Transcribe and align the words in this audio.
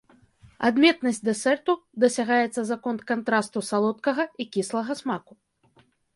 Адметнасць 0.69 1.19
дэсерту 1.27 1.75
дасягаецца 2.05 2.61
за 2.71 2.77
конт 2.87 3.01
кантрасту 3.13 3.65
салодкага 3.71 4.23
і 4.43 4.51
кіслага 4.59 4.99
смаку. 5.05 5.33